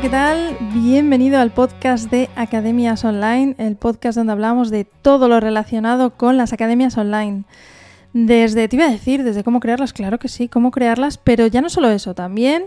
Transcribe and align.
¿qué 0.00 0.08
tal? 0.10 0.56
Bienvenido 0.74 1.40
al 1.40 1.50
podcast 1.50 2.08
de 2.08 2.30
Academias 2.36 3.04
Online, 3.04 3.56
el 3.58 3.74
podcast 3.74 4.16
donde 4.16 4.32
hablamos 4.32 4.70
de 4.70 4.84
todo 4.84 5.26
lo 5.26 5.40
relacionado 5.40 6.10
con 6.10 6.36
las 6.36 6.52
academias 6.52 6.96
online. 6.96 7.42
Desde, 8.12 8.68
te 8.68 8.76
iba 8.76 8.84
a 8.84 8.90
decir, 8.90 9.24
desde 9.24 9.42
cómo 9.42 9.58
crearlas, 9.58 9.92
claro 9.92 10.20
que 10.20 10.28
sí, 10.28 10.46
cómo 10.46 10.70
crearlas, 10.70 11.18
pero 11.18 11.48
ya 11.48 11.62
no 11.62 11.68
solo 11.68 11.90
eso, 11.90 12.14
también, 12.14 12.66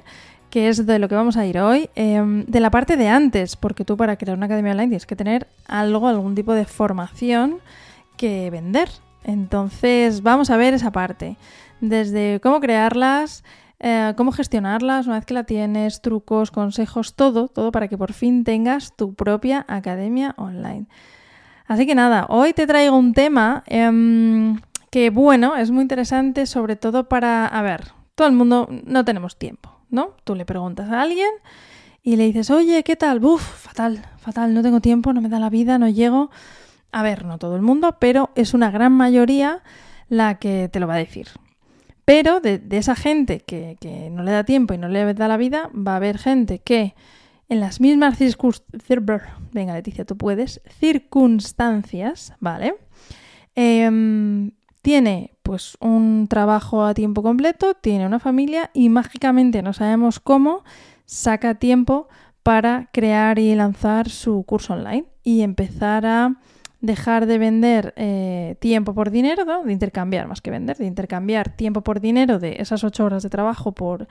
que 0.50 0.68
es 0.68 0.86
de 0.86 1.00
lo 1.00 1.08
que 1.08 1.16
vamos 1.16 1.38
a 1.38 1.46
ir 1.46 1.58
hoy, 1.60 1.90
em, 1.96 2.44
de 2.48 2.60
la 2.60 2.70
parte 2.70 2.98
de 2.98 3.08
antes, 3.08 3.56
porque 3.56 3.86
tú 3.86 3.96
para 3.96 4.18
crear 4.18 4.36
una 4.36 4.48
academia 4.48 4.74
online 4.74 4.90
tienes 4.90 5.06
que 5.06 5.16
tener 5.16 5.48
algo, 5.68 6.10
algún 6.10 6.36
tipo 6.36 6.54
de 6.54 6.66
formación 6.66 7.60
que 8.18 8.50
vender. 8.50 8.90
Entonces, 9.24 10.22
vamos 10.22 10.50
a 10.50 10.58
ver 10.58 10.74
esa 10.74 10.92
parte, 10.92 11.38
desde 11.80 12.42
cómo 12.42 12.60
crearlas, 12.60 13.46
eh, 13.84 14.14
cómo 14.16 14.32
gestionarlas 14.32 15.08
una 15.08 15.16
vez 15.16 15.26
que 15.26 15.34
la 15.34 15.44
tienes, 15.44 16.02
trucos, 16.02 16.52
consejos, 16.52 17.16
todo, 17.16 17.48
todo 17.48 17.72
para 17.72 17.88
que 17.88 17.98
por 17.98 18.14
fin 18.14 18.44
tengas 18.44 18.96
tu 18.96 19.16
propia 19.16 19.66
academia 19.68 20.36
online. 20.38 20.86
Así 21.66 21.88
que 21.88 21.96
nada, 21.96 22.28
hoy 22.30 22.54
te 22.54 22.68
traigo 22.68 22.96
un 22.96 23.14
tema 23.14 23.64
em, 23.66 24.60
que, 24.92 25.10
bueno, 25.10 25.58
es 25.58 25.72
muy 25.72 25.82
interesante, 25.82 26.46
sobre 26.46 26.76
todo 26.76 27.10
para, 27.10 27.48
a 27.48 27.62
ver, 27.64 27.88
todo 28.14 28.28
el 28.28 28.36
mundo 28.36 28.70
no 28.86 29.04
tenemos 29.04 29.40
tiempo, 29.40 29.76
¿no? 29.90 30.16
Tú 30.26 30.36
le 30.36 30.46
preguntas 30.46 30.92
a 30.92 31.02
alguien 31.02 31.32
y 32.04 32.18
le 32.18 32.26
dices, 32.26 32.52
oye, 32.52 32.84
¿qué 32.84 32.96
tal? 32.96 33.20
Buf, 33.20 33.42
fatal, 33.42 34.06
fatal, 34.20 34.54
no 34.54 34.62
tengo 34.62 34.80
tiempo, 34.80 35.12
no 35.12 35.22
me 35.22 35.30
da 35.30 35.40
la 35.40 35.50
vida, 35.50 35.80
no 35.80 35.90
llego. 35.90 36.30
A 36.92 37.02
ver, 37.02 37.26
no 37.26 37.40
todo 37.40 37.56
el 37.56 37.64
mundo, 37.64 37.98
pero 38.00 38.30
es 38.36 38.54
una 38.54 38.70
gran 38.70 38.92
mayoría 38.92 39.64
la 40.08 40.38
que 40.38 40.70
te 40.72 40.80
lo 40.80 40.86
va 40.86 40.96
a 40.96 40.98
decir. 40.98 41.30
Pero 42.06 42.40
de, 42.40 42.62
esa 42.72 42.96
gente 42.96 43.40
que, 43.40 44.10
no 44.12 44.24
le 44.24 44.32
da 44.32 44.44
tiempo 44.44 44.74
y 44.74 44.78
no 44.78 44.88
le 44.88 45.14
da 45.14 45.28
la 45.28 45.38
vida, 45.38 45.70
va 45.76 45.94
a 45.94 45.98
haber 45.98 46.18
gente 46.18 46.60
que 46.60 46.96
en 47.50 47.60
las 47.60 47.82
mismas 47.82 48.18
circunstancias, 48.18 50.62
circunstancias, 50.80 52.34
¿vale? 52.40 52.76
Em, 53.56 54.52
tiene 54.82 55.36
pues 55.44 55.78
un 55.80 56.28
trabajo 56.30 56.86
a 56.86 56.94
tiempo 56.94 57.22
completo, 57.22 57.74
tiene 57.74 58.06
una 58.06 58.20
familia 58.20 58.72
y 58.74 58.90
mágicamente 58.90 59.62
no 59.62 59.74
sabemos 59.74 60.20
cómo 60.20 60.64
saca 61.06 61.56
tiempo 61.56 62.08
para 62.42 62.90
crear 62.94 63.38
y 63.38 63.54
lanzar 63.56 64.10
su 64.10 64.44
curso 64.44 64.74
online 64.74 65.06
y 65.24 65.42
empezar 65.42 66.06
a 66.06 66.38
dejar 66.82 67.28
de 67.28 67.38
vender 67.38 67.94
eh, 67.96 68.56
tiempo 68.60 68.94
por 68.94 69.12
dinero, 69.12 69.46
de 69.64 69.72
intercambiar 69.72 70.28
más 70.28 70.42
que 70.42 70.52
vender, 70.52 70.78
de 70.78 70.88
intercambiar 70.88 71.56
tiempo 71.56 71.82
por 71.82 72.02
dinero 72.02 72.40
de 72.40 72.58
esas 72.60 72.84
ocho 72.84 73.06
horas 73.06 73.24
de 73.24 73.30
trabajo 73.30 73.72
por 73.72 74.08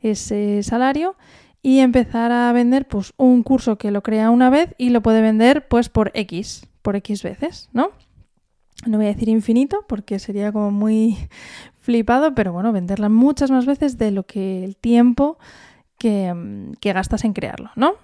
ese 0.00 0.62
salario 0.62 1.16
y 1.62 1.78
empezar 1.78 2.32
a 2.32 2.52
vender 2.52 2.88
pues 2.88 3.12
un 3.16 3.42
curso 3.42 3.76
que 3.76 3.90
lo 3.90 4.02
crea 4.02 4.30
una 4.30 4.50
vez 4.50 4.74
y 4.78 4.90
lo 4.90 5.02
puede 5.02 5.20
vender 5.20 5.68
pues 5.68 5.88
por 5.88 6.10
X, 6.14 6.66
por 6.82 6.96
X 6.96 7.22
veces, 7.22 7.68
¿no? 7.72 7.90
No 8.86 8.98
voy 8.98 9.06
a 9.06 9.10
decir 9.10 9.28
infinito 9.28 9.84
porque 9.86 10.18
sería 10.18 10.50
como 10.50 10.70
muy 10.70 11.16
flipado, 11.78 12.34
pero 12.34 12.52
bueno, 12.52 12.72
venderla 12.72 13.10
muchas 13.10 13.50
más 13.50 13.66
veces 13.66 13.98
de 13.98 14.10
lo 14.10 14.24
que 14.24 14.64
el 14.64 14.76
tiempo 14.76 15.38
que, 15.98 16.72
que 16.80 16.92
gastas 16.92 17.24
en 17.24 17.34
crearlo, 17.34 17.70
¿no? 17.76 17.94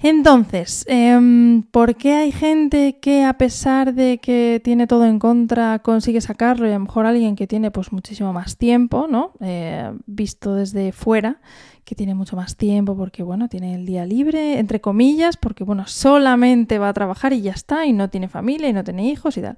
Entonces, 0.00 0.84
em, 0.86 1.62
¿por 1.62 1.96
qué 1.96 2.14
hay 2.14 2.30
gente 2.30 2.98
que 3.00 3.24
a 3.24 3.36
pesar 3.36 3.94
de 3.94 4.18
que 4.18 4.60
tiene 4.62 4.86
todo 4.86 5.04
en 5.04 5.18
contra 5.18 5.80
consigue 5.80 6.20
sacarlo 6.20 6.66
y 6.66 6.70
a 6.70 6.74
lo 6.74 6.80
mejor 6.84 7.04
alguien 7.04 7.34
que 7.34 7.48
tiene 7.48 7.72
pues 7.72 7.90
muchísimo 7.90 8.32
más 8.32 8.56
tiempo, 8.56 9.08
¿no? 9.08 9.32
Eh, 9.40 9.92
visto 10.06 10.54
desde 10.54 10.92
fuera, 10.92 11.40
que 11.84 11.96
tiene 11.96 12.14
mucho 12.14 12.36
más 12.36 12.56
tiempo 12.56 12.96
porque, 12.96 13.24
bueno, 13.24 13.48
tiene 13.48 13.74
el 13.74 13.86
día 13.86 14.06
libre, 14.06 14.60
entre 14.60 14.80
comillas, 14.80 15.36
porque, 15.36 15.64
bueno, 15.64 15.86
solamente 15.88 16.78
va 16.78 16.90
a 16.90 16.92
trabajar 16.92 17.32
y 17.32 17.40
ya 17.40 17.52
está, 17.52 17.84
y 17.84 17.92
no 17.92 18.08
tiene 18.08 18.28
familia 18.28 18.68
y 18.68 18.72
no 18.72 18.84
tiene 18.84 19.08
hijos 19.08 19.36
y 19.36 19.42
tal. 19.42 19.56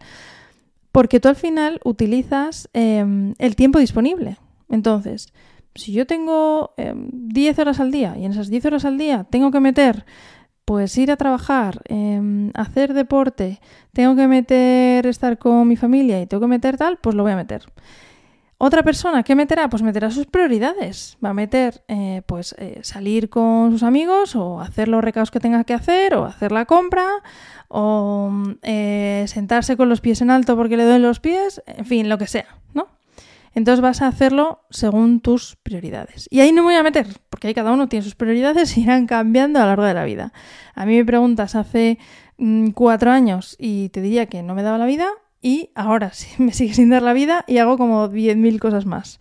Porque 0.91 1.21
tú 1.21 1.29
al 1.29 1.37
final 1.37 1.81
utilizas 1.85 2.71
em, 2.73 3.35
el 3.39 3.57
tiempo 3.57 3.79
disponible. 3.79 4.39
Entonces, 4.71 5.33
si 5.75 5.93
yo 5.93 6.07
tengo 6.07 6.75
10 6.77 7.59
em, 7.59 7.63
horas 7.63 7.81
al 7.81 7.91
día 7.91 8.17
y 8.19 8.25
en 8.25 8.33
esas 8.33 8.49
10 8.49 8.67
horas 8.67 8.85
al 8.85 8.99
día 8.99 9.25
tengo 9.25 9.51
que 9.51 9.61
meter 9.61 10.05
pues 10.65 10.97
ir 10.99 11.11
a 11.11 11.17
trabajar, 11.17 11.83
em, 11.87 12.53
hacer 12.55 12.95
deporte, 12.95 13.61
tengo 13.93 14.15
que 14.15 14.29
meter 14.29 15.07
estar 15.07 15.37
con 15.39 15.67
mi 15.67 15.77
familia 15.77 16.23
y 16.23 16.27
tengo 16.27 16.43
que 16.43 16.47
meter 16.47 16.77
tal, 16.77 16.99
pues 16.99 17.17
lo 17.17 17.25
voy 17.25 17.33
a 17.33 17.37
meter. 17.37 17.65
Otra 18.63 18.83
persona, 18.83 19.23
¿qué 19.23 19.35
meterá? 19.35 19.71
Pues 19.71 19.83
meterá 19.83 20.11
sus 20.11 20.27
prioridades. 20.27 21.17
Va 21.25 21.31
a 21.31 21.35
meter, 21.35 21.83
eh, 21.89 22.21
pues, 22.27 22.55
eh, 22.59 22.81
salir 22.83 23.31
con 23.31 23.73
sus 23.73 23.83
amigos 23.83 24.37
o 24.37 24.61
hacer 24.61 24.87
los 24.87 25.03
recados 25.03 25.31
que 25.31 25.41
tenga 25.41 25.65
que 25.65 25.73
hacer 25.73 26.15
o 26.15 26.27
hacer 26.27 26.53
la 26.53 26.67
compra 26.67 27.09
o 27.69 28.31
eh, 28.63 29.25
sentarse 29.29 29.79
con 29.79 29.89
los 29.89 30.03
pies 30.03 30.21
en 30.21 30.31
alto 30.31 30.57
porque 30.57 30.77
le 30.77 30.85
duelen 30.85 31.03
los 31.03 31.21
pies, 31.21 31.63
en 31.67 31.87
fin, 31.87 32.11
lo 32.11 32.19
que 32.19 32.27
sea, 32.27 32.59
¿no? 32.75 32.89
Entonces 33.53 33.81
vas 33.81 34.01
a 34.03 34.07
hacerlo 34.07 34.61
según 34.71 35.21
tus 35.21 35.57
prioridades. 35.57 36.29
Y 36.31 36.41
ahí 36.41 36.53
no 36.53 36.63
me 36.63 36.69
voy 36.69 36.75
a 36.77 36.83
meter, 36.83 37.07
porque 37.29 37.49
ahí 37.49 37.55
cada 37.55 37.73
uno 37.73 37.89
tiene 37.89 38.05
sus 38.05 38.15
prioridades 38.15 38.77
y 38.77 38.83
irán 38.83 39.07
cambiando 39.07 39.59
a 39.59 39.63
lo 39.63 39.69
largo 39.69 39.85
de 39.85 39.95
la 39.95 40.05
vida. 40.05 40.33
A 40.75 40.87
mí 40.87 40.97
me 40.97 41.05
preguntas 41.05 41.55
hace 41.55 41.99
mm, 42.39 42.71
cuatro 42.71 43.11
años 43.11 43.57
y 43.59 43.89
te 43.89 44.01
diría 44.01 44.27
que 44.27 44.43
no 44.43 44.55
me 44.55 44.63
daba 44.63 44.79
la 44.79 44.87
vida 44.87 45.09
y 45.43 45.71
ahora 45.75 46.13
sí 46.13 46.31
me 46.43 46.53
sigue 46.53 46.75
sin 46.75 46.91
dar 46.91 47.03
la 47.03 47.13
vida 47.13 47.45
y 47.47 47.59
hago 47.59 47.77
como 47.77 48.09
10.000 48.09 48.59
cosas 48.59 48.87
más. 48.87 49.19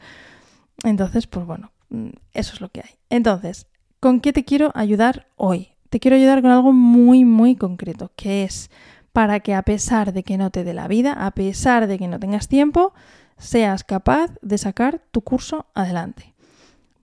Entonces, 0.84 1.28
pues 1.28 1.46
bueno, 1.46 1.72
mm, 1.90 2.10
eso 2.34 2.54
es 2.54 2.62
lo 2.62 2.70
que 2.70 2.82
hay. 2.82 2.96
Entonces, 3.10 3.68
¿con 4.00 4.22
qué 4.22 4.32
te 4.32 4.46
quiero 4.46 4.72
ayudar 4.76 5.28
hoy? 5.36 5.70
Te 5.90 6.00
quiero 6.00 6.18
ayudar 6.18 6.42
con 6.44 6.52
algo 6.52 6.72
muy, 6.72 7.26
muy 7.26 7.56
concreto, 7.56 8.12
que 8.16 8.44
es 8.44 8.70
para 9.12 9.40
que 9.40 9.56
a 9.56 9.64
pesar 9.64 10.14
de 10.14 10.24
que 10.24 10.38
no 10.38 10.52
te 10.52 10.64
dé 10.64 10.74
la 10.74 10.88
vida, 10.88 11.14
a 11.14 11.32
pesar 11.32 11.88
de 11.88 11.98
que 11.98 12.08
no 12.08 12.20
tengas 12.20 12.48
tiempo, 12.48 12.94
seas 13.40 13.84
capaz 13.84 14.32
de 14.42 14.58
sacar 14.58 15.02
tu 15.12 15.22
curso 15.22 15.66
adelante. 15.74 16.36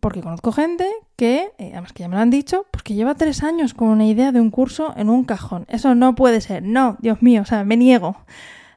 Porque 0.01 0.21
conozco 0.21 0.53
gente 0.53 0.89
que, 1.17 1.53
eh, 1.59 1.71
además 1.73 1.93
que 1.93 2.05
ya 2.05 2.09
me 2.09 2.15
lo 2.15 2.21
han 2.21 2.31
dicho, 2.31 2.67
pues 2.71 2.85
que 2.85 2.95
lleva 2.95 3.17
tres 3.17 3.43
años 3.43 3.75
con 3.75 3.89
una 3.89 4.07
idea 4.07 4.31
de 4.31 4.41
un 4.41 4.51
curso 4.51 4.95
en 4.97 5.09
un 5.09 5.25
cajón. 5.25 5.65
Eso 5.69 5.95
no 5.95 6.15
puede 6.15 6.41
ser. 6.41 6.63
No, 6.63 6.97
Dios 7.01 7.23
mío, 7.23 7.43
o 7.43 7.45
sea, 7.45 7.65
me 7.65 7.77
niego. 7.77 8.17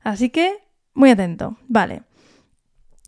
Así 0.02 0.30
que, 0.30 0.58
muy 0.94 1.12
atento. 1.12 1.58
Vale. 1.68 2.04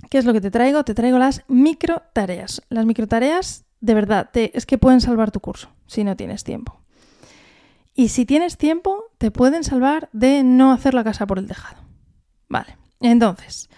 ¿Qué 0.10 0.18
es 0.18 0.26
lo 0.26 0.34
que 0.34 0.42
te 0.42 0.52
traigo? 0.52 0.84
Te 0.84 0.94
traigo 0.94 1.18
las 1.18 1.44
micro 1.48 2.04
tareas. 2.14 2.62
Las 2.70 2.86
micro 2.86 3.08
tareas, 3.08 3.66
de 3.80 3.94
verdad, 3.94 4.30
es 4.34 4.66
que 4.66 4.78
pueden 4.78 5.02
salvar 5.02 5.32
tu 5.32 5.40
curso 5.40 5.70
si 5.88 6.04
no 6.04 6.16
tienes 6.16 6.44
tiempo. 6.44 6.82
Y 7.94 8.10
si 8.10 8.26
tienes 8.26 8.58
tiempo, 8.58 9.06
te 9.18 9.32
pueden 9.32 9.64
salvar 9.64 10.10
de 10.14 10.44
no 10.44 10.72
hacer 10.72 10.94
la 10.94 11.04
casa 11.04 11.26
por 11.28 11.40
el 11.40 11.48
tejado. 11.48 11.82
Vale. 12.48 12.78
Entonces, 13.00 13.70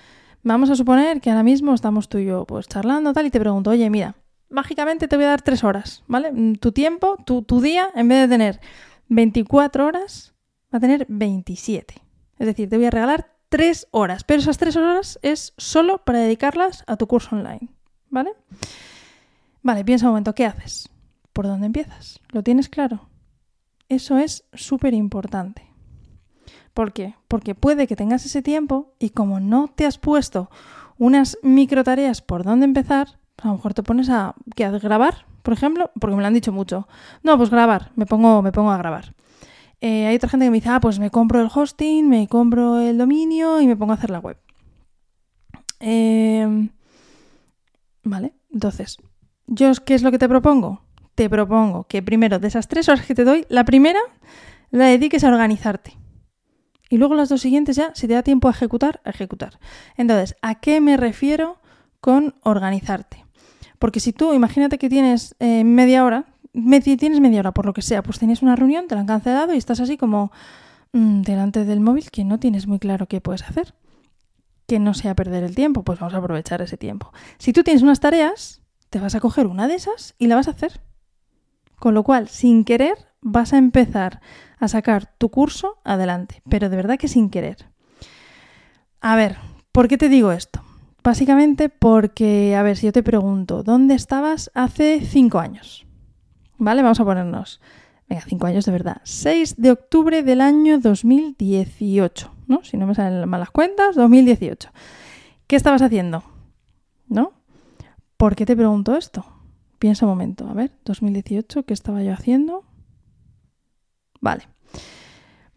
Vamos 0.43 0.69
a 0.69 0.75
suponer 0.75 1.21
que 1.21 1.29
ahora 1.29 1.43
mismo 1.43 1.73
estamos 1.73 2.09
tú 2.09 2.17
y 2.17 2.25
yo 2.25 2.45
pues 2.45 2.67
charlando 2.67 3.13
tal 3.13 3.25
y 3.25 3.31
te 3.31 3.39
pregunto, 3.39 3.69
oye, 3.69 3.89
mira, 3.89 4.15
mágicamente 4.49 5.07
te 5.07 5.15
voy 5.15 5.25
a 5.25 5.29
dar 5.29 5.41
tres 5.41 5.63
horas, 5.63 6.03
¿vale? 6.07 6.33
Mm, 6.33 6.55
tu 6.55 6.73
tiempo, 6.73 7.17
tu, 7.25 7.43
tu 7.43 7.61
día, 7.61 7.89
en 7.95 8.09
vez 8.09 8.19
de 8.21 8.27
tener 8.27 8.59
24 9.07 9.85
horas, 9.85 10.33
va 10.73 10.77
a 10.77 10.81
tener 10.81 11.05
27. 11.07 11.95
Es 12.39 12.47
decir, 12.47 12.69
te 12.69 12.75
voy 12.75 12.87
a 12.87 12.91
regalar 12.91 13.31
tres 13.47 13.87
horas, 13.91 14.25
pero 14.25 14.41
esas 14.41 14.57
tres 14.57 14.75
horas 14.75 15.17
es 15.21 15.53
solo 15.57 15.99
para 15.99 16.19
dedicarlas 16.19 16.83
a 16.87 16.97
tu 16.97 17.07
curso 17.07 17.35
online, 17.35 17.69
¿vale? 18.09 18.31
Vale, 19.61 19.85
piensa 19.85 20.07
un 20.07 20.11
momento, 20.11 20.35
¿qué 20.35 20.45
haces? 20.45 20.89
¿Por 21.31 21.47
dónde 21.47 21.67
empiezas? 21.67 22.19
¿Lo 22.31 22.43
tienes 22.43 22.67
claro? 22.67 23.07
Eso 23.87 24.17
es 24.17 24.45
súper 24.53 24.93
importante. 24.93 25.72
¿Por 26.73 26.91
qué? 26.91 27.15
Porque 27.27 27.55
puede 27.55 27.87
que 27.87 27.95
tengas 27.95 28.25
ese 28.25 28.41
tiempo 28.41 28.93
y 28.99 29.11
como 29.11 29.39
no 29.39 29.67
te 29.67 29.85
has 29.85 29.97
puesto 29.97 30.49
unas 30.97 31.37
micro 31.43 31.83
tareas 31.83 32.21
por 32.21 32.43
dónde 32.43 32.65
empezar, 32.65 33.19
a 33.41 33.47
lo 33.47 33.55
mejor 33.55 33.73
te 33.73 33.83
pones 33.83 34.09
a 34.09 34.35
¿qué, 34.55 34.69
grabar, 34.79 35.25
por 35.43 35.53
ejemplo, 35.53 35.91
porque 35.99 36.15
me 36.15 36.21
lo 36.21 36.27
han 36.27 36.33
dicho 36.33 36.51
mucho. 36.51 36.87
No, 37.21 37.37
pues 37.37 37.49
grabar, 37.49 37.91
me 37.95 38.05
pongo, 38.05 38.41
me 38.41 38.51
pongo 38.51 38.71
a 38.71 38.77
grabar. 38.77 39.13
Eh, 39.81 40.07
hay 40.07 40.15
otra 40.15 40.29
gente 40.29 40.45
que 40.45 40.49
me 40.51 40.57
dice, 40.57 40.69
ah, 40.69 40.79
pues 40.79 40.97
me 40.97 41.11
compro 41.11 41.41
el 41.41 41.49
hosting, 41.53 42.07
me 42.07 42.27
compro 42.27 42.79
el 42.79 42.97
dominio 42.97 43.59
y 43.59 43.67
me 43.67 43.75
pongo 43.75 43.91
a 43.91 43.95
hacer 43.95 44.09
la 44.09 44.19
web. 44.19 44.37
Em, 45.79 46.69
vale, 48.03 48.33
entonces, 48.49 48.97
¿yo 49.47 49.71
qué 49.85 49.93
es 49.93 50.03
lo 50.03 50.11
que 50.11 50.19
te 50.19 50.29
propongo? 50.29 50.81
Te 51.15 51.29
propongo 51.29 51.83
que 51.83 52.01
primero, 52.01 52.39
de 52.39 52.47
esas 52.47 52.69
tres 52.69 52.87
horas 52.87 53.05
que 53.05 53.13
te 53.13 53.25
doy, 53.25 53.45
la 53.49 53.65
primera 53.65 53.99
la 54.71 54.85
dediques 54.85 55.23
a 55.25 55.27
organizarte. 55.27 55.97
Y 56.89 56.97
luego 56.97 57.15
las 57.15 57.29
dos 57.29 57.41
siguientes 57.41 57.75
ya, 57.75 57.91
si 57.95 58.07
te 58.07 58.13
da 58.13 58.23
tiempo 58.23 58.47
a 58.47 58.51
ejecutar, 58.51 59.01
a 59.03 59.09
ejecutar. 59.09 59.59
Entonces, 59.97 60.35
¿a 60.41 60.55
qué 60.55 60.81
me 60.81 60.97
refiero 60.97 61.59
con 62.01 62.35
organizarte? 62.43 63.25
Porque 63.79 63.99
si 63.99 64.13
tú, 64.13 64.33
imagínate 64.33 64.77
que 64.77 64.89
tienes 64.89 65.35
eh, 65.39 65.63
media 65.63 66.05
hora, 66.05 66.25
tienes 66.53 67.19
media 67.19 67.39
hora 67.39 67.51
por 67.51 67.65
lo 67.65 67.73
que 67.73 67.81
sea, 67.81 68.03
pues 68.03 68.19
tenías 68.19 68.41
una 68.41 68.55
reunión, 68.55 68.87
te 68.87 68.95
la 68.95 69.01
han 69.01 69.07
cancelado 69.07 69.53
y 69.53 69.57
estás 69.57 69.79
así 69.79 69.97
como 69.97 70.31
mm, 70.93 71.21
delante 71.21 71.65
del 71.65 71.79
móvil 71.79 72.09
que 72.11 72.23
no 72.23 72.39
tienes 72.39 72.67
muy 72.67 72.79
claro 72.79 73.07
qué 73.07 73.21
puedes 73.21 73.43
hacer. 73.43 73.73
Que 74.67 74.79
no 74.79 74.93
sea 74.93 75.15
perder 75.15 75.43
el 75.43 75.55
tiempo, 75.55 75.83
pues 75.83 75.99
vamos 75.99 76.13
a 76.13 76.17
aprovechar 76.17 76.61
ese 76.61 76.77
tiempo. 76.77 77.11
Si 77.37 77.51
tú 77.51 77.63
tienes 77.63 77.83
unas 77.83 77.99
tareas, 77.99 78.61
te 78.89 78.99
vas 78.99 79.15
a 79.15 79.19
coger 79.19 79.47
una 79.47 79.67
de 79.67 79.75
esas 79.75 80.15
y 80.17 80.27
la 80.27 80.35
vas 80.35 80.47
a 80.47 80.51
hacer 80.51 80.79
Con 81.77 81.93
lo 81.93 82.03
cual, 82.03 82.29
sin 82.29 82.63
querer, 82.63 82.95
vas 83.23 83.53
a 83.53 83.57
empezar 83.57 84.21
a 84.59 84.67
sacar 84.67 85.13
tu 85.17 85.29
curso 85.29 85.77
adelante, 85.83 86.41
pero 86.49 86.69
de 86.69 86.75
verdad 86.75 86.97
que 86.97 87.07
sin 87.07 87.29
querer. 87.29 87.69
A 89.01 89.15
ver, 89.15 89.37
¿por 89.71 89.87
qué 89.87 89.97
te 89.97 90.09
digo 90.09 90.31
esto? 90.31 90.61
Básicamente 91.03 91.67
porque, 91.67 92.55
a 92.55 92.63
ver, 92.63 92.77
si 92.77 92.85
yo 92.85 92.93
te 92.93 93.03
pregunto, 93.03 93.63
¿dónde 93.63 93.95
estabas 93.95 94.51
hace 94.53 95.01
cinco 95.01 95.39
años? 95.39 95.85
¿Vale? 96.57 96.81
Vamos 96.81 96.99
a 97.01 97.05
ponernos, 97.05 97.59
venga, 98.07 98.23
cinco 98.25 98.47
años 98.47 98.65
de 98.65 98.71
verdad. 98.71 99.01
6 99.03 99.55
de 99.57 99.71
octubre 99.71 100.23
del 100.23 100.39
año 100.39 100.79
2018, 100.79 102.31
¿no? 102.47 102.63
Si 102.63 102.77
no 102.77 102.87
me 102.87 102.95
salen 102.95 103.27
malas 103.27 103.51
cuentas, 103.51 103.95
2018. 103.95 104.69
¿Qué 105.47 105.57
estabas 105.57 105.81
haciendo? 105.81 106.23
¿No? 107.09 107.33
¿Por 108.15 108.37
qué 108.37 108.45
te 108.45 108.55
pregunto 108.55 108.95
esto? 108.95 109.25
Piensa 109.79 110.05
un 110.05 110.11
momento, 110.11 110.47
a 110.47 110.53
ver, 110.53 110.71
2018, 110.85 111.63
¿qué 111.65 111.73
estaba 111.73 112.01
yo 112.01 112.13
haciendo? 112.13 112.63
Vale. 114.23 114.47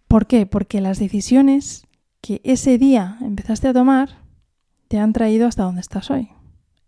¿Por 0.09 0.27
qué? 0.27 0.45
Porque 0.45 0.81
las 0.81 0.99
decisiones 0.99 1.87
que 2.21 2.41
ese 2.43 2.79
día 2.79 3.17
empezaste 3.21 3.69
a 3.69 3.73
tomar 3.73 4.19
te 4.89 4.99
han 4.99 5.13
traído 5.13 5.47
hasta 5.47 5.63
donde 5.63 5.81
estás 5.81 6.11
hoy. 6.11 6.31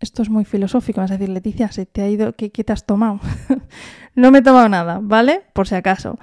Esto 0.01 0.21
es 0.21 0.29
muy 0.29 0.43
filosófico, 0.43 0.99
vas 0.99 1.11
a 1.11 1.17
decir, 1.17 1.29
Leticia, 1.29 1.71
¿se 1.71 1.85
te 1.85 2.01
ha 2.01 2.09
ido? 2.09 2.33
¿Qué, 2.33 2.49
te 2.49 2.73
has 2.73 2.85
tomado? 2.85 3.21
no 4.15 4.29
me 4.29 4.39
he 4.39 4.41
tomado 4.41 4.67
nada, 4.67 4.99
¿vale? 5.01 5.43
Por 5.53 5.69
si 5.69 5.75
acaso. 5.75 6.19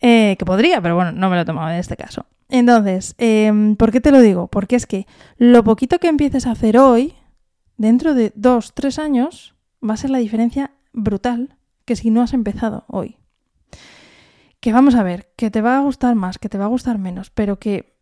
Eh, 0.00 0.34
que 0.40 0.44
podría, 0.44 0.80
pero 0.80 0.96
bueno, 0.96 1.12
no 1.12 1.30
me 1.30 1.36
lo 1.36 1.42
he 1.42 1.44
tomado 1.44 1.70
en 1.70 1.76
este 1.76 1.96
caso. 1.96 2.26
Entonces, 2.48 3.14
em, 3.18 3.76
¿por 3.76 3.92
qué 3.92 4.00
te 4.00 4.10
lo 4.10 4.20
digo? 4.20 4.48
Porque 4.48 4.74
es 4.74 4.86
que 4.86 5.06
lo 5.36 5.62
poquito 5.62 6.00
que 6.00 6.08
empieces 6.08 6.48
a 6.48 6.52
hacer 6.52 6.78
hoy, 6.78 7.14
dentro 7.76 8.12
de 8.12 8.32
dos, 8.34 8.74
tres 8.74 8.98
años, 8.98 9.54
va 9.88 9.94
a 9.94 9.98
ser 9.98 10.10
la 10.10 10.18
diferencia 10.18 10.72
brutal 10.92 11.56
que 11.84 11.94
si 11.94 12.10
no 12.10 12.22
has 12.22 12.34
empezado 12.34 12.84
hoy 12.88 13.18
que 14.66 14.72
vamos 14.72 14.96
a 14.96 15.04
ver, 15.04 15.28
que 15.36 15.48
te 15.48 15.62
va 15.62 15.76
a 15.76 15.80
gustar 15.80 16.16
más, 16.16 16.38
que 16.38 16.48
te 16.48 16.58
va 16.58 16.64
a 16.64 16.66
gustar 16.66 16.98
menos, 16.98 17.30
pero 17.30 17.60
que, 17.60 17.94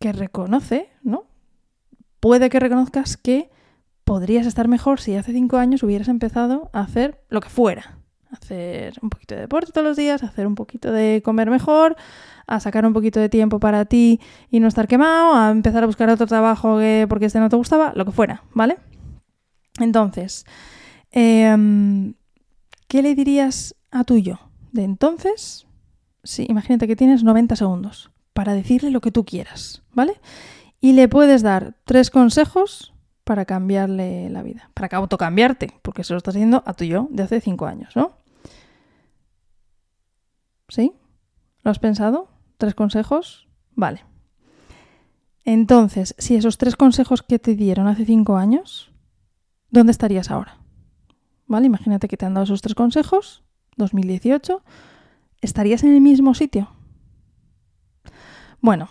que 0.00 0.12
reconoce, 0.12 0.90
¿no? 1.02 1.24
Puede 2.20 2.50
que 2.50 2.60
reconozcas 2.60 3.16
que 3.16 3.50
podrías 4.04 4.46
estar 4.46 4.68
mejor 4.68 5.00
si 5.00 5.16
hace 5.16 5.32
cinco 5.32 5.56
años 5.56 5.82
hubieras 5.82 6.08
empezado 6.08 6.68
a 6.74 6.80
hacer 6.80 7.24
lo 7.30 7.40
que 7.40 7.48
fuera. 7.48 7.96
Hacer 8.30 8.98
un 9.00 9.08
poquito 9.08 9.34
de 9.34 9.40
deporte 9.40 9.72
todos 9.72 9.86
los 9.86 9.96
días, 9.96 10.22
hacer 10.22 10.46
un 10.46 10.56
poquito 10.56 10.92
de 10.92 11.22
comer 11.24 11.48
mejor, 11.48 11.96
a 12.46 12.60
sacar 12.60 12.84
un 12.84 12.92
poquito 12.92 13.18
de 13.18 13.30
tiempo 13.30 13.58
para 13.58 13.86
ti 13.86 14.20
y 14.50 14.60
no 14.60 14.68
estar 14.68 14.86
quemado, 14.86 15.32
a 15.32 15.50
empezar 15.50 15.82
a 15.84 15.86
buscar 15.86 16.10
otro 16.10 16.26
trabajo 16.26 16.80
que, 16.80 17.06
porque 17.08 17.24
este 17.24 17.40
no 17.40 17.48
te 17.48 17.56
gustaba, 17.56 17.94
lo 17.96 18.04
que 18.04 18.12
fuera, 18.12 18.42
¿vale? 18.52 18.76
Entonces, 19.80 20.44
em, 21.12 22.12
¿qué 22.88 23.00
le 23.00 23.14
dirías 23.14 23.74
a 23.90 24.04
tu 24.04 24.18
yo? 24.18 24.51
De 24.72 24.84
entonces, 24.84 25.66
sí, 26.24 26.46
imagínate 26.48 26.86
que 26.86 26.96
tienes 26.96 27.22
90 27.22 27.56
segundos 27.56 28.10
para 28.32 28.54
decirle 28.54 28.90
lo 28.90 29.00
que 29.00 29.12
tú 29.12 29.24
quieras, 29.24 29.82
¿vale? 29.92 30.20
Y 30.80 30.94
le 30.94 31.08
puedes 31.08 31.42
dar 31.42 31.76
tres 31.84 32.10
consejos 32.10 32.94
para 33.24 33.44
cambiarle 33.44 34.30
la 34.30 34.42
vida, 34.42 34.70
para 34.74 34.96
autocambiarte, 34.96 35.74
porque 35.82 36.04
se 36.04 36.14
lo 36.14 36.16
estás 36.16 36.34
haciendo 36.34 36.62
a 36.66 36.72
tu 36.72 36.84
yo 36.84 37.06
de 37.10 37.22
hace 37.22 37.40
cinco 37.40 37.66
años, 37.66 37.94
¿no? 37.94 38.16
¿Sí? 40.68 40.92
¿Lo 41.62 41.70
has 41.70 41.78
pensado? 41.78 42.30
¿Tres 42.56 42.74
consejos? 42.74 43.46
Vale. 43.74 44.04
Entonces, 45.44 46.14
si 46.18 46.34
esos 46.34 46.56
tres 46.56 46.76
consejos 46.76 47.22
que 47.22 47.38
te 47.38 47.54
dieron 47.54 47.86
hace 47.88 48.06
cinco 48.06 48.36
años, 48.36 48.90
¿dónde 49.70 49.92
estarías 49.92 50.30
ahora? 50.30 50.58
¿Vale? 51.46 51.66
Imagínate 51.66 52.08
que 52.08 52.16
te 52.16 52.24
han 52.24 52.34
dado 52.34 52.44
esos 52.44 52.62
tres 52.62 52.74
consejos 52.74 53.44
2018, 53.76 54.62
¿estarías 55.40 55.82
en 55.82 55.94
el 55.94 56.00
mismo 56.00 56.34
sitio? 56.34 56.70
Bueno, 58.60 58.88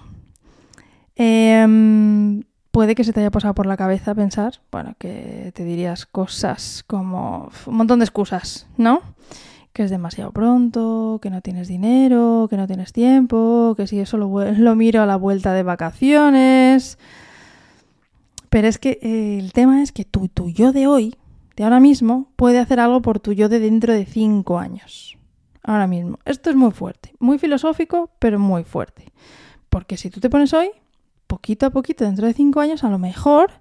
em, 1.16 2.44
puede 2.72 2.95
que 2.95 3.04
se 3.04 3.13
te 3.13 3.22
haya 3.22 3.31
pasado 3.31 3.54
por 3.54 3.66
la 3.66 3.78
cabeza 3.78 4.13
pensar, 4.16 4.60
bueno, 4.72 4.95
que 4.98 5.51
te 5.56 5.63
dirías 5.63 6.06
cosas 6.06 6.83
como 6.88 7.50
un 7.66 7.75
montón 7.75 8.00
de 8.00 8.06
excusas, 8.06 8.68
¿no? 8.78 9.01
Que 9.72 9.83
es 9.83 9.89
demasiado 9.89 10.31
pronto, 10.31 11.19
que 11.22 11.30
no 11.30 11.42
tienes 11.42 11.69
dinero, 11.69 12.48
que 12.50 12.57
no 12.57 12.68
tienes 12.68 12.92
tiempo, 12.92 13.75
que 13.78 13.88
si 13.88 14.00
eso 14.00 14.18
lo, 14.18 14.51
lo 14.51 14.75
miro 14.75 15.01
a 15.01 15.06
la 15.06 15.16
vuelta 15.16 15.54
de 15.54 15.63
vacaciones. 15.63 16.98
Pero 18.50 18.68
es 18.68 18.78
que 18.78 19.00
eh, 19.01 19.39
el 19.39 19.54
tema 19.54 19.81
es 19.81 19.94
que 19.94 20.04
tu, 20.04 20.28
tu 20.28 20.50
yo 20.50 20.74
de 20.74 20.88
hoy 20.88 21.16
ahora 21.61 21.79
mismo 21.79 22.31
puede 22.35 22.59
hacer 22.59 22.79
algo 22.79 23.01
por 23.01 23.19
tu 23.19 23.33
yo 23.33 23.49
de 23.49 23.59
dentro 23.59 23.93
de 23.93 24.05
cinco 24.05 24.59
años. 24.59 25.17
Ahora 25.63 25.87
mismo. 25.87 26.17
Esto 26.25 26.49
es 26.49 26.55
muy 26.55 26.71
fuerte, 26.71 27.13
muy 27.19 27.37
filosófico, 27.37 28.09
pero 28.19 28.39
muy 28.39 28.63
fuerte. 28.63 29.11
Porque 29.69 29.97
si 29.97 30.09
tú 30.09 30.19
te 30.19 30.29
pones 30.29 30.53
hoy, 30.53 30.71
poquito 31.27 31.65
a 31.65 31.69
poquito, 31.69 32.03
dentro 32.03 32.27
de 32.27 32.33
cinco 32.33 32.59
años, 32.59 32.83
a 32.83 32.89
lo 32.89 32.97
mejor 32.97 33.51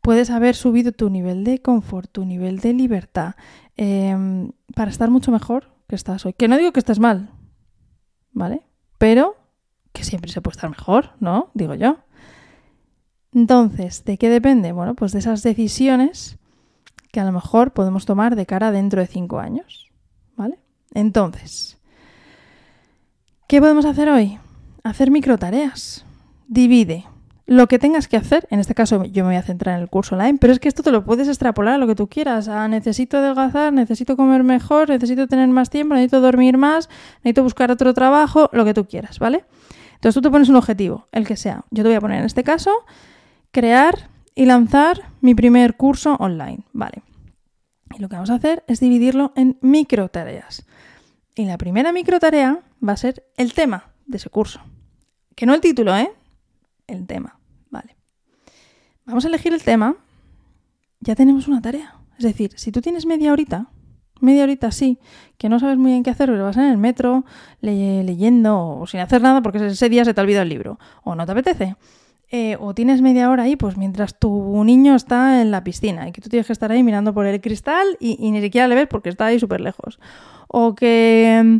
puedes 0.00 0.30
haber 0.30 0.54
subido 0.54 0.92
tu 0.92 1.10
nivel 1.10 1.44
de 1.44 1.60
confort, 1.60 2.10
tu 2.10 2.24
nivel 2.24 2.60
de 2.60 2.72
libertad, 2.72 3.34
em, 3.76 4.52
para 4.74 4.90
estar 4.90 5.10
mucho 5.10 5.30
mejor 5.30 5.72
que 5.88 5.96
estás 5.96 6.24
hoy. 6.24 6.32
Que 6.32 6.48
no 6.48 6.56
digo 6.56 6.72
que 6.72 6.80
estés 6.80 7.00
mal, 7.00 7.30
¿vale? 8.32 8.62
Pero 8.98 9.36
que 9.92 10.04
siempre 10.04 10.30
se 10.30 10.40
puede 10.40 10.54
estar 10.54 10.70
mejor, 10.70 11.10
¿no? 11.20 11.50
Digo 11.54 11.74
yo. 11.74 11.98
Entonces, 13.32 14.04
¿de 14.04 14.18
qué 14.18 14.28
depende? 14.28 14.72
Bueno, 14.72 14.94
pues 14.94 15.12
de 15.12 15.18
esas 15.20 15.42
decisiones 15.42 16.39
que 17.12 17.20
a 17.20 17.24
lo 17.24 17.32
mejor 17.32 17.72
podemos 17.72 18.06
tomar 18.06 18.36
de 18.36 18.46
cara 18.46 18.70
dentro 18.70 19.00
de 19.00 19.06
cinco 19.06 19.38
años. 19.38 19.90
¿Vale? 20.36 20.58
Entonces, 20.94 21.78
¿qué 23.46 23.60
podemos 23.60 23.84
hacer 23.84 24.08
hoy? 24.08 24.38
Hacer 24.82 25.10
microtareas. 25.10 26.04
Divide 26.48 27.04
lo 27.50 27.66
que 27.66 27.80
tengas 27.80 28.06
que 28.06 28.16
hacer. 28.16 28.46
En 28.50 28.60
este 28.60 28.74
caso 28.74 29.04
yo 29.04 29.24
me 29.24 29.30
voy 29.30 29.36
a 29.36 29.42
centrar 29.42 29.76
en 29.76 29.82
el 29.82 29.88
curso 29.88 30.14
online, 30.14 30.38
pero 30.40 30.52
es 30.52 30.60
que 30.60 30.68
esto 30.68 30.84
te 30.84 30.92
lo 30.92 31.04
puedes 31.04 31.26
extrapolar 31.26 31.74
a 31.74 31.78
lo 31.78 31.88
que 31.88 31.96
tú 31.96 32.08
quieras. 32.08 32.46
A 32.46 32.68
necesito 32.68 33.18
adelgazar, 33.18 33.72
necesito 33.72 34.16
comer 34.16 34.44
mejor, 34.44 34.88
necesito 34.88 35.26
tener 35.26 35.48
más 35.48 35.68
tiempo, 35.68 35.94
necesito 35.94 36.20
dormir 36.20 36.56
más, 36.58 36.88
necesito 37.24 37.42
buscar 37.42 37.72
otro 37.72 37.92
trabajo, 37.92 38.48
lo 38.52 38.64
que 38.64 38.72
tú 38.72 38.86
quieras, 38.86 39.18
¿vale? 39.18 39.44
Entonces 39.94 40.14
tú 40.14 40.22
te 40.22 40.30
pones 40.30 40.48
un 40.48 40.56
objetivo, 40.56 41.08
el 41.10 41.26
que 41.26 41.36
sea. 41.36 41.64
Yo 41.70 41.82
te 41.82 41.88
voy 41.88 41.96
a 41.96 42.00
poner 42.00 42.20
en 42.20 42.24
este 42.24 42.44
caso 42.44 42.70
crear 43.50 44.08
y 44.34 44.46
lanzar 44.46 45.12
mi 45.20 45.34
primer 45.34 45.76
curso 45.76 46.14
online. 46.14 46.64
Vale. 46.72 47.02
Y 47.96 48.00
lo 48.00 48.08
que 48.08 48.16
vamos 48.16 48.30
a 48.30 48.34
hacer 48.34 48.64
es 48.68 48.80
dividirlo 48.80 49.32
en 49.36 49.58
micro 49.60 50.08
tareas. 50.08 50.64
Y 51.34 51.44
la 51.44 51.58
primera 51.58 51.92
micro 51.92 52.18
tarea 52.20 52.60
va 52.86 52.92
a 52.92 52.96
ser 52.96 53.26
el 53.36 53.52
tema 53.52 53.92
de 54.06 54.16
ese 54.18 54.30
curso. 54.30 54.60
Que 55.34 55.46
no 55.46 55.54
el 55.54 55.60
título, 55.60 55.96
¿eh? 55.96 56.10
El 56.86 57.06
tema. 57.06 57.38
Vale. 57.70 57.96
Vamos 59.04 59.24
a 59.24 59.28
elegir 59.28 59.52
el 59.52 59.62
tema. 59.62 59.96
Ya 61.00 61.14
tenemos 61.14 61.48
una 61.48 61.62
tarea. 61.62 61.94
Es 62.18 62.24
decir, 62.24 62.52
si 62.56 62.70
tú 62.70 62.80
tienes 62.80 63.06
media 63.06 63.32
horita, 63.32 63.68
media 64.20 64.44
horita 64.44 64.70
sí, 64.70 64.98
que 65.38 65.48
no 65.48 65.58
sabes 65.58 65.78
muy 65.78 65.92
bien 65.92 66.02
qué 66.02 66.10
hacer, 66.10 66.28
pero 66.28 66.44
vas 66.44 66.56
en 66.56 66.64
el 66.64 66.76
metro 66.76 67.24
leyendo 67.60 68.78
o 68.78 68.86
sin 68.86 69.00
hacer 69.00 69.22
nada 69.22 69.40
porque 69.40 69.66
ese 69.66 69.88
día 69.88 70.04
se 70.04 70.14
te 70.14 70.20
ha 70.20 70.24
olvidado 70.24 70.42
el 70.42 70.50
libro 70.50 70.78
o 71.02 71.14
no 71.14 71.24
te 71.26 71.32
apetece, 71.32 71.76
eh, 72.32 72.56
o 72.60 72.74
tienes 72.74 73.02
media 73.02 73.28
hora 73.28 73.42
ahí, 73.42 73.56
pues 73.56 73.76
mientras 73.76 74.16
tu 74.16 74.62
niño 74.62 74.94
está 74.94 75.42
en 75.42 75.50
la 75.50 75.64
piscina 75.64 76.06
y 76.06 76.12
que 76.12 76.20
tú 76.20 76.28
tienes 76.28 76.46
que 76.46 76.52
estar 76.52 76.70
ahí 76.70 76.84
mirando 76.84 77.12
por 77.12 77.26
el 77.26 77.40
cristal 77.40 77.96
y, 77.98 78.30
ni 78.30 78.40
siquiera 78.40 78.68
le 78.68 78.76
ves 78.76 78.86
porque 78.86 79.08
está 79.08 79.26
ahí 79.26 79.40
súper 79.40 79.60
lejos. 79.60 79.98
O 80.46 80.76
que, 80.76 81.42
mm, 81.44 81.58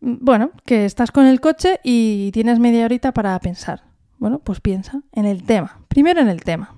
bueno, 0.00 0.50
que 0.64 0.86
estás 0.86 1.10
con 1.10 1.26
el 1.26 1.42
coche 1.42 1.80
y 1.84 2.30
tienes 2.32 2.58
media 2.58 2.86
horita 2.86 3.12
para 3.12 3.38
pensar. 3.38 3.82
Bueno, 4.16 4.38
pues 4.38 4.60
piensa 4.60 5.02
en 5.12 5.26
el 5.26 5.42
tema. 5.42 5.80
Primero 5.88 6.22
en 6.22 6.28
el 6.28 6.42
tema. 6.42 6.74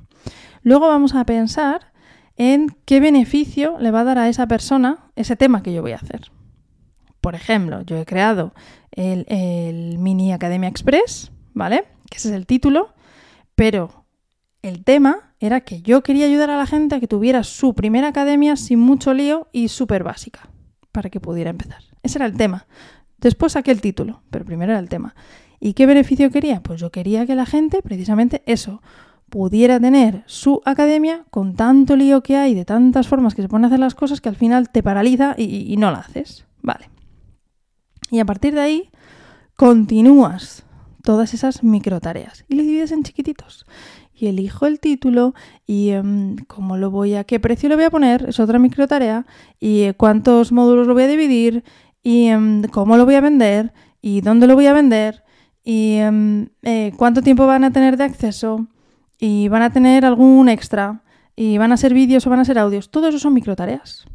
Luego 0.62 0.88
vamos 0.88 1.14
a 1.14 1.24
pensar 1.24 1.92
en 2.36 2.74
qué 2.84 2.98
beneficio 2.98 3.78
le 3.78 3.92
va 3.92 4.00
a 4.00 4.04
dar 4.04 4.18
a 4.18 4.28
esa 4.28 4.48
persona 4.48 5.10
ese 5.14 5.36
tema 5.36 5.62
que 5.62 5.72
yo 5.72 5.82
voy 5.82 5.92
a 5.92 5.96
hacer. 5.96 6.32
Por 7.20 7.36
ejemplo, 7.36 7.82
yo 7.82 7.96
he 7.96 8.06
creado 8.06 8.54
el, 8.90 9.24
el 9.28 9.98
Mini 9.98 10.32
Academia 10.32 10.68
Express, 10.68 11.30
¿vale? 11.54 11.84
Que 12.10 12.16
ese 12.16 12.30
es 12.30 12.34
el 12.34 12.46
título 12.46 12.92
pero 13.60 14.06
el 14.62 14.84
tema 14.84 15.34
era 15.38 15.60
que 15.60 15.82
yo 15.82 16.02
quería 16.02 16.24
ayudar 16.24 16.48
a 16.48 16.56
la 16.56 16.64
gente 16.64 16.94
a 16.94 17.00
que 17.00 17.06
tuviera 17.06 17.44
su 17.44 17.74
primera 17.74 18.08
academia 18.08 18.56
sin 18.56 18.78
mucho 18.78 19.12
lío 19.12 19.48
y 19.52 19.68
súper 19.68 20.02
básica, 20.02 20.48
para 20.92 21.10
que 21.10 21.20
pudiera 21.20 21.50
empezar. 21.50 21.82
Ese 22.02 22.16
era 22.16 22.24
el 22.24 22.38
tema. 22.38 22.66
Después 23.18 23.52
saqué 23.52 23.70
el 23.70 23.82
título, 23.82 24.22
pero 24.30 24.46
primero 24.46 24.72
era 24.72 24.80
el 24.80 24.88
tema. 24.88 25.14
¿Y 25.60 25.74
qué 25.74 25.84
beneficio 25.84 26.30
quería? 26.30 26.62
Pues 26.62 26.80
yo 26.80 26.90
quería 26.90 27.26
que 27.26 27.34
la 27.34 27.44
gente, 27.44 27.82
precisamente 27.82 28.42
eso, 28.46 28.80
pudiera 29.28 29.78
tener 29.78 30.24
su 30.24 30.62
academia 30.64 31.26
con 31.28 31.54
tanto 31.54 31.96
lío 31.96 32.22
que 32.22 32.38
hay, 32.38 32.54
de 32.54 32.64
tantas 32.64 33.08
formas 33.08 33.34
que 33.34 33.42
se 33.42 33.48
ponen 33.50 33.64
a 33.64 33.66
hacer 33.66 33.80
las 33.80 33.94
cosas, 33.94 34.22
que 34.22 34.30
al 34.30 34.36
final 34.36 34.70
te 34.70 34.82
paraliza 34.82 35.34
y, 35.36 35.70
y 35.70 35.76
no 35.76 35.90
la 35.90 35.98
haces. 35.98 36.46
Vale. 36.62 36.88
Y 38.10 38.20
a 38.20 38.24
partir 38.24 38.54
de 38.54 38.62
ahí, 38.62 38.90
continúas 39.54 40.64
todas 41.02 41.34
esas 41.34 41.62
micro 41.62 42.00
tareas 42.00 42.44
y 42.48 42.56
lo 42.56 42.62
divides 42.62 42.92
en 42.92 43.02
chiquititos. 43.02 43.66
Y 44.14 44.26
elijo 44.26 44.66
el 44.66 44.80
título 44.80 45.34
y 45.66 45.90
em, 45.90 46.36
cómo 46.46 46.76
lo 46.76 46.90
voy 46.90 47.14
a, 47.14 47.24
qué 47.24 47.40
precio 47.40 47.68
le 47.68 47.76
voy 47.76 47.84
a 47.84 47.90
poner, 47.90 48.28
es 48.28 48.38
otra 48.38 48.58
micro 48.58 48.86
tarea, 48.86 49.26
y 49.58 49.82
eh, 49.82 49.94
cuántos 49.94 50.52
módulos 50.52 50.86
lo 50.86 50.94
voy 50.94 51.04
a 51.04 51.08
dividir, 51.08 51.64
y 52.02 52.26
em, 52.26 52.62
cómo 52.64 52.96
lo 52.96 53.06
voy 53.06 53.14
a 53.14 53.20
vender, 53.20 53.72
y 54.02 54.20
dónde 54.20 54.46
lo 54.46 54.54
voy 54.54 54.66
a 54.66 54.74
vender, 54.74 55.24
y 55.64 55.94
em, 55.94 56.48
eh, 56.62 56.92
cuánto 56.98 57.22
tiempo 57.22 57.46
van 57.46 57.64
a 57.64 57.72
tener 57.72 57.96
de 57.96 58.04
acceso, 58.04 58.66
y 59.18 59.48
van 59.48 59.62
a 59.62 59.72
tener 59.72 60.04
algún 60.04 60.48
extra, 60.50 61.02
y 61.34 61.56
van 61.56 61.72
a 61.72 61.78
ser 61.78 61.94
vídeos 61.94 62.26
o 62.26 62.30
van 62.30 62.40
a 62.40 62.44
ser 62.44 62.58
audios. 62.58 62.90
Todo 62.90 63.08
eso 63.08 63.18
son 63.18 63.32
micro 63.32 63.56
tareas. 63.56 64.06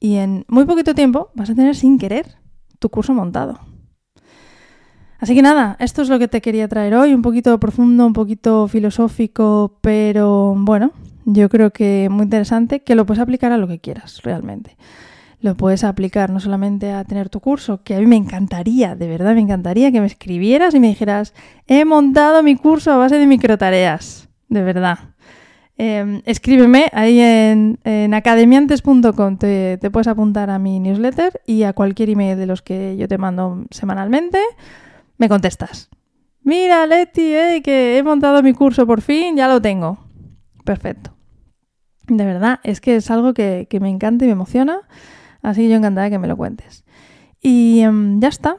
Y 0.00 0.16
en 0.16 0.44
muy 0.48 0.64
poquito 0.64 0.94
tiempo 0.94 1.30
vas 1.34 1.50
a 1.50 1.54
tener 1.54 1.76
sin 1.76 1.98
querer 1.98 2.36
tu 2.80 2.88
curso 2.88 3.14
montado. 3.14 3.73
Así 5.24 5.34
que 5.34 5.40
nada, 5.40 5.74
esto 5.78 6.02
es 6.02 6.10
lo 6.10 6.18
que 6.18 6.28
te 6.28 6.42
quería 6.42 6.68
traer 6.68 6.94
hoy, 6.94 7.14
un 7.14 7.22
poquito 7.22 7.58
profundo, 7.58 8.04
un 8.06 8.12
poquito 8.12 8.68
filosófico, 8.68 9.78
pero 9.80 10.54
bueno, 10.54 10.92
yo 11.24 11.48
creo 11.48 11.70
que 11.70 12.08
muy 12.10 12.24
interesante, 12.24 12.80
que 12.80 12.94
lo 12.94 13.06
puedes 13.06 13.22
aplicar 13.22 13.50
a 13.50 13.56
lo 13.56 13.66
que 13.66 13.78
quieras 13.78 14.20
realmente. 14.22 14.76
Lo 15.40 15.56
puedes 15.56 15.82
aplicar 15.82 16.28
no 16.28 16.40
solamente 16.40 16.92
a 16.92 17.04
tener 17.04 17.30
tu 17.30 17.40
curso, 17.40 17.82
que 17.82 17.94
a 17.94 18.00
mí 18.00 18.06
me 18.06 18.16
encantaría, 18.16 18.96
de 18.96 19.08
verdad 19.08 19.34
me 19.34 19.40
encantaría 19.40 19.90
que 19.90 20.00
me 20.00 20.06
escribieras 20.06 20.74
y 20.74 20.80
me 20.80 20.88
dijeras, 20.88 21.32
he 21.68 21.86
montado 21.86 22.42
mi 22.42 22.56
curso 22.56 22.92
a 22.92 22.98
base 22.98 23.16
de 23.16 23.26
microtareas, 23.26 24.28
de 24.50 24.62
verdad. 24.62 24.98
Em, 25.78 26.20
escríbeme 26.26 26.90
ahí 26.92 27.18
en, 27.18 27.78
academiantes.com, 28.12 29.38
te, 29.38 29.78
te 29.78 29.90
puedes 29.90 30.06
apuntar 30.06 30.50
a 30.50 30.58
mi 30.58 30.80
newsletter 30.80 31.40
y 31.46 31.62
a 31.62 31.72
cualquier 31.72 32.10
email 32.10 32.36
de 32.36 32.44
los 32.44 32.60
que 32.60 32.98
yo 32.98 33.08
te 33.08 33.16
mando 33.16 33.64
semanalmente 33.70 34.38
me 35.18 35.28
contestas. 35.28 35.90
Mira, 36.42 36.86
Leti, 36.86 37.34
eh, 37.34 37.62
que 37.64 37.96
he 37.96 38.02
montado 38.02 38.42
mi 38.42 38.52
curso 38.52 38.86
por 38.86 39.00
fin, 39.00 39.36
ya 39.36 39.48
lo 39.48 39.62
tengo. 39.62 39.98
Perfecto. 40.64 41.14
De 42.06 42.24
verdad, 42.24 42.60
es 42.64 42.80
que 42.80 42.96
es 42.96 43.10
algo 43.10 43.32
que, 43.32 43.66
me 43.80 43.88
encanta 43.88 44.24
y 44.24 44.28
me 44.28 44.32
emociona, 44.32 44.82
así 45.42 45.62
que 45.62 45.70
yo 45.70 45.76
encantada 45.76 46.10
que 46.10 46.18
me 46.18 46.28
lo 46.28 46.36
cuentes. 46.36 46.84
Y 47.40 47.80
em, 47.80 48.20
ya 48.20 48.28
está, 48.28 48.58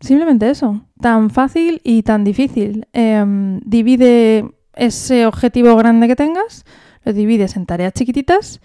simplemente 0.00 0.48
eso, 0.48 0.86
tan 1.00 1.30
fácil 1.30 1.80
y 1.82 2.04
tan 2.04 2.22
difícil. 2.22 2.86
Em, 2.92 3.60
divide 3.64 4.44
ese 4.74 5.26
objetivo 5.26 5.74
grande 5.76 6.06
que 6.06 6.16
tengas, 6.16 6.64
lo 7.04 7.12
divides 7.12 7.56
en 7.56 7.66
tareas 7.66 7.94
chiquititas 7.94 8.60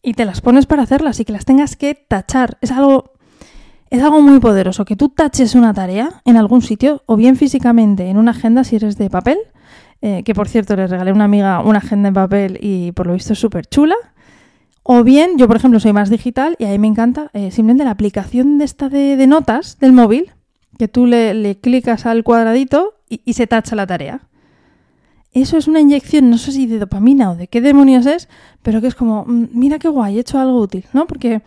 y 0.00 0.14
te 0.14 0.24
las 0.24 0.40
pones 0.40 0.66
para 0.66 0.82
hacerlas 0.82 1.18
y 1.18 1.24
que 1.24 1.32
las 1.32 1.44
tengas 1.44 1.74
que 1.76 1.94
tachar. 1.94 2.58
Es 2.60 2.70
algo 2.70 3.12
es 3.92 4.02
algo 4.02 4.22
muy 4.22 4.40
poderoso 4.40 4.86
que 4.86 4.96
tú 4.96 5.10
taches 5.10 5.54
una 5.54 5.74
tarea 5.74 6.22
en 6.24 6.38
algún 6.38 6.62
sitio, 6.62 7.02
o 7.04 7.14
bien 7.14 7.36
físicamente 7.36 8.08
en 8.08 8.16
una 8.16 8.30
agenda 8.30 8.64
si 8.64 8.76
eres 8.76 8.96
de 8.96 9.10
papel, 9.10 9.36
eh, 10.00 10.22
que 10.24 10.34
por 10.34 10.48
cierto 10.48 10.74
le 10.74 10.86
regalé 10.86 11.10
a 11.10 11.14
una 11.14 11.24
amiga 11.24 11.60
una 11.60 11.76
agenda 11.76 12.08
en 12.08 12.14
papel 12.14 12.58
y 12.62 12.92
por 12.92 13.06
lo 13.06 13.12
visto 13.12 13.34
es 13.34 13.38
súper 13.38 13.66
chula. 13.66 13.96
O 14.82 15.04
bien, 15.04 15.36
yo 15.36 15.46
por 15.46 15.56
ejemplo 15.56 15.78
soy 15.78 15.92
más 15.92 16.08
digital 16.08 16.56
y 16.58 16.64
a 16.64 16.68
mí 16.68 16.78
me 16.78 16.86
encanta 16.86 17.30
eh, 17.34 17.50
simplemente 17.50 17.84
la 17.84 17.90
aplicación 17.90 18.56
de 18.56 18.64
esta 18.64 18.88
de, 18.88 19.26
notas 19.26 19.78
del 19.78 19.92
móvil, 19.92 20.32
que 20.78 20.88
tú 20.88 21.04
le, 21.04 21.58
clicas 21.60 22.06
al 22.06 22.24
cuadradito 22.24 22.94
y, 23.10 23.20
y, 23.26 23.34
se 23.34 23.46
tacha 23.46 23.76
la 23.76 23.86
tarea. 23.86 24.22
Eso 25.32 25.58
es 25.58 25.68
una 25.68 25.80
inyección, 25.80 26.30
no 26.30 26.38
sé 26.38 26.52
si 26.52 26.66
de 26.66 26.78
dopamina 26.78 27.30
o 27.30 27.36
de 27.36 27.46
qué 27.46 27.60
demonios 27.60 28.06
es, 28.06 28.30
pero 28.62 28.80
que 28.80 28.86
es 28.86 28.94
como, 28.94 29.26
mm, 29.26 29.48
mira 29.52 29.78
qué 29.78 29.88
guay, 29.88 30.16
he 30.16 30.20
hecho 30.20 30.38
algo 30.38 30.60
útil, 30.60 30.86
¿no? 30.94 31.06
Porque 31.06 31.42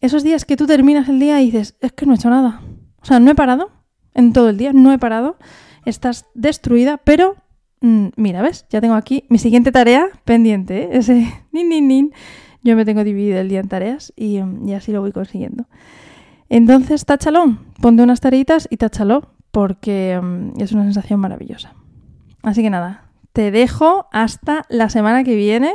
esos 0.00 0.22
días 0.22 0.44
que 0.44 0.56
tú 0.56 0.66
terminas 0.66 1.08
el 1.08 1.18
día 1.18 1.40
y 1.40 1.46
dices, 1.46 1.76
es 1.80 1.92
que 1.92 2.06
no 2.06 2.12
he 2.12 2.16
hecho 2.16 2.30
nada. 2.30 2.60
O 3.02 3.04
sea, 3.04 3.20
no 3.20 3.30
he 3.30 3.34
parado 3.34 3.70
en 4.14 4.32
todo 4.32 4.48
el 4.48 4.56
día, 4.56 4.72
no 4.72 4.92
he 4.92 4.98
parado. 4.98 5.36
Estás 5.84 6.26
destruida, 6.34 6.98
pero 6.98 7.36
mm, 7.80 8.08
mira, 8.16 8.42
¿ves? 8.42 8.66
Ya 8.70 8.80
tengo 8.80 8.94
aquí 8.94 9.24
mi 9.28 9.38
siguiente 9.38 9.72
tarea 9.72 10.08
pendiente, 10.24 10.82
¿eh? 10.82 10.88
ese 10.92 11.32
nin, 11.52 11.68
nin, 11.68 11.88
nin. 11.88 12.12
Yo 12.62 12.76
me 12.76 12.84
tengo 12.84 13.04
dividido 13.04 13.40
el 13.40 13.48
día 13.48 13.60
en 13.60 13.68
tareas 13.68 14.12
y, 14.16 14.40
mm, 14.40 14.68
y 14.68 14.74
así 14.74 14.92
lo 14.92 15.00
voy 15.00 15.12
consiguiendo. 15.12 15.66
Entonces, 16.48 17.04
táchalo, 17.04 17.58
ponte 17.80 18.02
unas 18.02 18.20
tareitas 18.20 18.66
y 18.70 18.76
táchalo, 18.76 19.30
porque 19.50 20.20
mm, 20.20 20.60
es 20.60 20.72
una 20.72 20.84
sensación 20.84 21.20
maravillosa. 21.20 21.74
Así 22.42 22.62
que 22.62 22.70
nada, 22.70 23.10
te 23.32 23.50
dejo 23.50 24.06
hasta 24.12 24.66
la 24.68 24.88
semana 24.88 25.24
que 25.24 25.36
viene. 25.36 25.72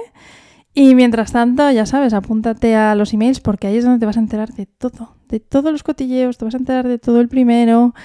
Y 0.78 0.94
mientras 0.94 1.32
tanto, 1.32 1.72
ya 1.72 1.86
sabes, 1.86 2.14
apúntate 2.14 2.76
a 2.76 2.96
los 2.96 3.14
emails 3.14 3.40
porque 3.40 3.68
ahí 3.68 3.78
es 3.78 3.86
donde 3.86 3.98
te 3.98 4.06
vas 4.06 4.18
a 4.18 4.20
enterar 4.20 4.50
de 4.54 4.66
todo, 4.66 5.16
de 5.30 5.40
todos 5.40 5.72
los 5.72 5.84
cotilleos, 5.84 6.38
te 6.38 6.44
vas 6.44 6.54
a 6.54 6.58
enterar 6.58 6.86
de 6.86 7.00
todo 7.00 7.22
el 7.22 7.30
primero, 7.30 7.96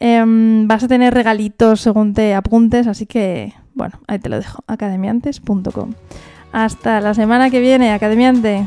em, 0.00 0.66
vas 0.66 0.82
a 0.82 0.88
tener 0.88 1.14
regalitos 1.14 1.80
según 1.80 2.14
te 2.14 2.34
apuntes, 2.34 2.88
así 2.88 3.06
que, 3.06 3.54
bueno, 3.74 4.00
ahí 4.08 4.18
te 4.18 4.28
lo 4.28 4.36
dejo, 4.36 4.64
academiantes.com. 4.66 5.94
Hasta 6.50 7.00
la 7.00 7.14
semana 7.14 7.50
que 7.50 7.60
viene, 7.60 7.92
academiante. 7.92 8.66